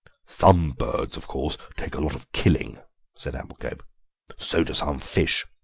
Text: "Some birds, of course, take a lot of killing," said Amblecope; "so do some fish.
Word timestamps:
"Some 0.25 0.71
birds, 0.71 1.15
of 1.15 1.27
course, 1.27 1.57
take 1.77 1.93
a 1.93 2.01
lot 2.01 2.15
of 2.15 2.31
killing," 2.31 2.79
said 3.15 3.35
Amblecope; 3.35 3.83
"so 4.35 4.63
do 4.63 4.73
some 4.73 4.97
fish. 4.99 5.45